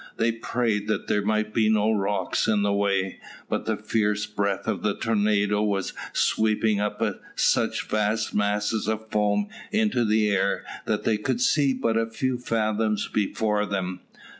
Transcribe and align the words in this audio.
They 0.17 0.31
prayed 0.31 0.87
that 0.87 1.05
there 1.07 1.21
might 1.21 1.53
be 1.53 1.69
no 1.69 1.91
rocks 1.91 2.47
in 2.47 2.63
the 2.63 2.73
way, 2.73 3.19
but 3.47 3.65
the 3.67 3.77
fierce 3.77 4.25
breath 4.25 4.67
of 4.67 4.81
the 4.81 4.95
tornado 4.95 5.61
was 5.61 5.93
sweeping 6.11 6.79
up 6.79 7.03
such 7.35 7.87
vast 7.87 8.33
masses 8.33 8.87
of 8.87 9.11
foam 9.11 9.49
into 9.71 10.03
the 10.03 10.27
air, 10.29 10.65
that 10.85 11.03
they 11.03 11.17
could 11.17 11.39
see 11.39 11.71
but 11.75 11.97
a 11.97 12.07
few 12.09 12.39
fathoms 12.39 13.09
before 13.13 13.67
them. 13.67 13.99